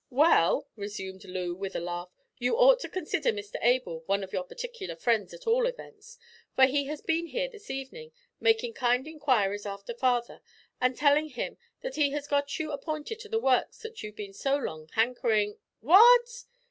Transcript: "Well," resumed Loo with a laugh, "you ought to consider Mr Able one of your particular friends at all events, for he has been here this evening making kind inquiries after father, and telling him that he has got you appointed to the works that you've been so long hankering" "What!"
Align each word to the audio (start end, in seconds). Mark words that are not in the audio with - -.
"Well," 0.09 0.67
resumed 0.75 1.23
Loo 1.25 1.53
with 1.53 1.75
a 1.75 1.79
laugh, 1.79 2.09
"you 2.39 2.57
ought 2.57 2.79
to 2.79 2.89
consider 2.89 3.31
Mr 3.31 3.57
Able 3.61 4.01
one 4.07 4.23
of 4.23 4.33
your 4.33 4.43
particular 4.43 4.95
friends 4.95 5.31
at 5.31 5.45
all 5.45 5.67
events, 5.67 6.17
for 6.55 6.65
he 6.65 6.85
has 6.87 7.01
been 7.01 7.27
here 7.27 7.47
this 7.47 7.69
evening 7.69 8.11
making 8.39 8.73
kind 8.73 9.05
inquiries 9.07 9.67
after 9.67 9.93
father, 9.93 10.41
and 10.81 10.95
telling 10.97 11.29
him 11.29 11.59
that 11.81 11.97
he 11.97 12.09
has 12.13 12.25
got 12.27 12.57
you 12.57 12.71
appointed 12.71 13.19
to 13.19 13.29
the 13.29 13.39
works 13.39 13.83
that 13.83 14.01
you've 14.01 14.15
been 14.15 14.33
so 14.33 14.57
long 14.57 14.87
hankering" 14.95 15.59
"What!" 15.81 16.45